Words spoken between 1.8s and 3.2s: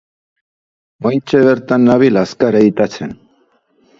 nabil azkar editatzen.